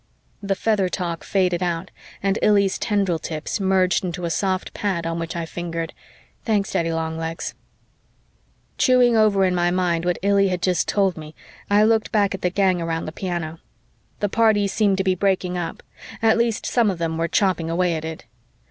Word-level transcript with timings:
The 0.41 0.55
feather 0.55 0.89
talk 0.89 1.23
faded 1.23 1.61
out 1.61 1.91
and 2.23 2.39
Illy's 2.41 2.79
tendril 2.79 3.19
tips 3.19 3.59
merged 3.59 4.03
into 4.03 4.25
a 4.25 4.31
soft 4.31 4.73
pad 4.73 5.05
on 5.05 5.19
which 5.19 5.35
I 5.35 5.45
fingered, 5.45 5.93
"Thanks, 6.43 6.71
Daddy 6.73 6.91
Longlegs." 6.91 7.53
Chewing 8.79 9.15
over 9.15 9.45
in 9.45 9.53
my 9.53 9.69
mind 9.69 10.05
what 10.05 10.17
Illy 10.23 10.47
had 10.47 10.63
just 10.63 10.87
told 10.87 11.17
me, 11.17 11.35
I 11.69 11.83
looked 11.83 12.11
back 12.11 12.33
at 12.33 12.41
the 12.41 12.49
gang 12.49 12.81
around 12.81 13.05
the 13.05 13.11
piano. 13.11 13.59
The 14.21 14.29
party 14.29 14.67
seemed 14.67 14.97
to 14.97 15.03
be 15.03 15.13
breaking 15.13 15.55
up; 15.55 15.83
at 16.19 16.35
least 16.35 16.65
some 16.65 16.89
of 16.89 16.97
them 16.97 17.19
were 17.19 17.27
chopping 17.27 17.69
away 17.69 17.93
at 17.93 18.03
it. 18.03 18.25